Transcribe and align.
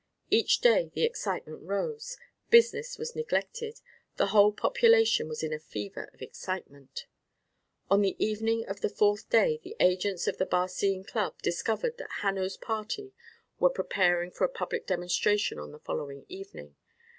Each 0.31 0.61
day 0.61 0.89
the 0.95 1.03
excitement 1.03 1.61
rose, 1.61 2.17
business 2.49 2.97
was 2.97 3.15
neglected, 3.15 3.79
the 4.15 4.25
whole 4.33 4.51
population 4.51 5.27
was 5.29 5.43
in 5.43 5.53
a 5.53 5.59
fever 5.59 6.09
of 6.11 6.23
excitement. 6.23 7.05
On 7.87 8.01
the 8.01 8.15
evening 8.17 8.65
of 8.65 8.81
the 8.81 8.89
fourth 8.89 9.29
day 9.29 9.59
the 9.63 9.75
agents 9.79 10.25
of 10.27 10.39
the 10.39 10.47
Barcine 10.47 11.03
Club 11.03 11.39
discovered 11.43 11.99
that 11.99 12.09
Hanno's 12.23 12.57
party 12.57 13.13
were 13.59 13.69
preparing 13.69 14.31
for 14.31 14.43
a 14.43 14.49
public 14.49 14.87
demonstration 14.87 15.59
on 15.59 15.71
the 15.71 15.77
following 15.77 16.25
evening. 16.27 16.75